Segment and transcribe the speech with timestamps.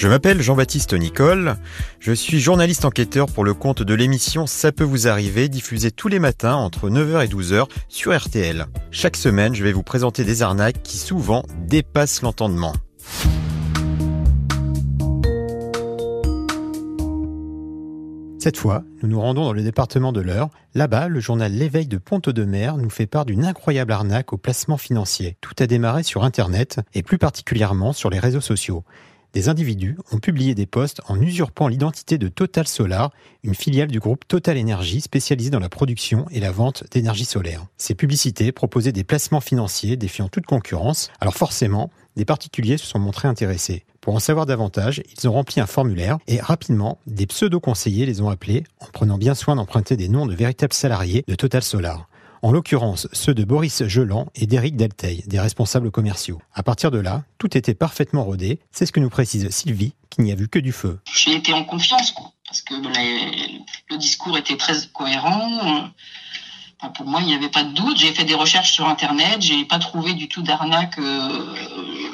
[0.00, 1.56] Je m'appelle Jean-Baptiste Nicole,
[1.98, 6.08] je suis journaliste enquêteur pour le compte de l'émission Ça peut vous arriver, diffusée tous
[6.08, 8.64] les matins entre 9h et 12h sur RTL.
[8.90, 12.72] Chaque semaine, je vais vous présenter des arnaques qui souvent dépassent l'entendement.
[18.38, 20.48] Cette fois, nous nous rendons dans le département de l'Eure.
[20.74, 25.36] Là-bas, le journal L'éveil de Pont-de-Mer nous fait part d'une incroyable arnaque au placement financier.
[25.42, 28.82] Tout a démarré sur Internet et plus particulièrement sur les réseaux sociaux
[29.32, 33.12] des individus ont publié des posts en usurpant l'identité de Total Solar,
[33.42, 37.66] une filiale du groupe Total Energy spécialisée dans la production et la vente d'énergie solaire.
[37.76, 42.98] Ces publicités proposaient des placements financiers défiant toute concurrence, alors forcément, des particuliers se sont
[42.98, 43.84] montrés intéressés.
[44.00, 48.30] Pour en savoir davantage, ils ont rempli un formulaire et rapidement, des pseudo-conseillers les ont
[48.30, 52.09] appelés en prenant bien soin d'emprunter des noms de véritables salariés de Total Solar
[52.42, 56.40] en l'occurrence ceux de Boris Geland et d'Éric Delteil, des responsables commerciaux.
[56.54, 60.22] À partir de là, tout était parfaitement rodé, c'est ce que nous précise Sylvie, qui
[60.22, 61.00] n'y a vu que du feu.
[61.12, 62.14] J'ai été en confiance,
[62.46, 65.90] parce que le discours était très cohérent.
[66.94, 67.98] pour moi, il n'y avait pas de doute.
[67.98, 71.54] J'ai fait des recherches sur Internet, j'ai pas trouvé du tout d'arnaque euh,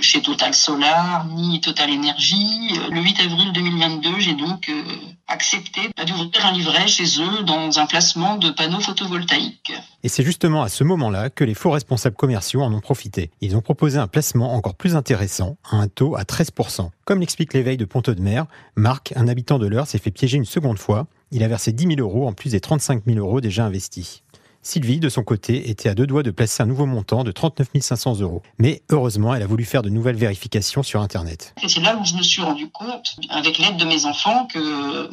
[0.00, 2.70] chez Total Solar ni Total Energy.
[2.90, 4.82] Le 8 avril 2022, j'ai donc euh,
[5.28, 9.72] accepté d'ouvrir un livret chez eux dans un placement de panneaux photovoltaïques.
[10.02, 13.30] Et c'est justement à ce moment-là que les faux responsables commerciaux en ont profité.
[13.40, 16.90] Ils ont proposé un placement encore plus intéressant, à un taux à 13%.
[17.04, 20.78] Comme l'explique l'éveil de Pont-de-Mer, Marc, un habitant de l'heure, s'est fait piéger une seconde
[20.78, 21.06] fois.
[21.32, 24.22] Il a versé 10 000 euros en plus des 35 000 euros déjà investis.
[24.66, 27.68] Sylvie, de son côté, était à deux doigts de placer un nouveau montant de 39
[27.80, 28.42] 500 euros.
[28.58, 31.54] Mais heureusement, elle a voulu faire de nouvelles vérifications sur Internet.
[31.68, 35.08] c'est là où je me suis rendu compte, avec l'aide de mes enfants, que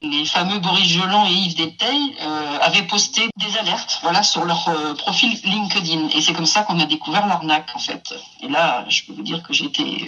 [0.00, 4.94] les fameux Boris Jolan et Yves Déteil euh, avaient posté des alertes sur leur euh,
[4.94, 6.08] profil LinkedIn.
[6.16, 8.14] Et c'est comme ça qu'on a découvert l'arnaque, en fait.
[8.42, 10.06] Et là, je peux vous dire que j'étais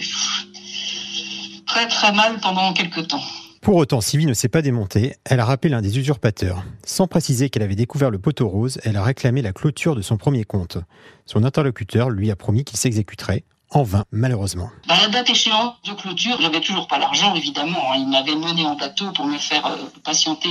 [1.67, 3.23] très très mal pendant quelques temps.
[3.61, 6.63] Pour autant, Sylvie ne s'est pas démontée, elle a rappelé l'un des usurpateurs.
[6.83, 10.17] Sans préciser qu'elle avait découvert le poteau rose, elle a réclamé la clôture de son
[10.17, 10.79] premier compte.
[11.27, 13.43] Son interlocuteur lui a promis qu'il s'exécuterait.
[13.69, 14.71] En vain, malheureusement.
[14.87, 17.93] Bah, la date échéante de clôture, j'avais toujours pas l'argent, évidemment.
[17.93, 17.97] Hein.
[17.99, 20.49] Il m'avait mené en bateau pour me faire euh, patienter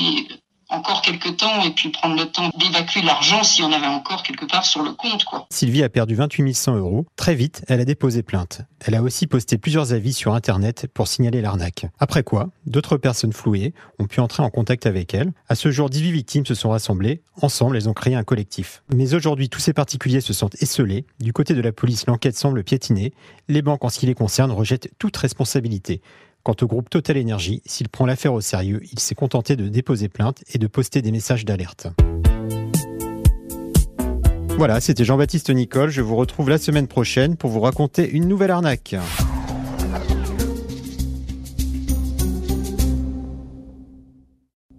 [0.71, 4.45] encore quelques temps et puis prendre le temps d'évacuer l'argent si on avait encore quelque
[4.45, 5.25] part sur le compte.
[5.25, 5.47] Quoi.
[5.51, 7.07] Sylvie a perdu 28 100 euros.
[7.17, 8.63] Très vite, elle a déposé plainte.
[8.81, 11.87] Elle a aussi posté plusieurs avis sur Internet pour signaler l'arnaque.
[11.99, 15.33] Après quoi, d'autres personnes flouées ont pu entrer en contact avec elle.
[15.49, 17.23] À ce jour, 18 victimes se sont rassemblées.
[17.43, 18.83] Ensemble, elles ont créé un collectif.
[18.95, 21.05] Mais aujourd'hui, tous ces particuliers se sentent esselés.
[21.19, 23.13] Du côté de la police, l'enquête semble piétiner.
[23.49, 26.01] Les banques, en ce qui les concerne, rejettent toute responsabilité.
[26.43, 30.09] Quant au groupe Total Energy, s'il prend l'affaire au sérieux, il s'est contenté de déposer
[30.09, 31.89] plainte et de poster des messages d'alerte.
[34.57, 35.91] Voilà, c'était Jean-Baptiste Nicole.
[35.91, 38.97] Je vous retrouve la semaine prochaine pour vous raconter une nouvelle arnaque.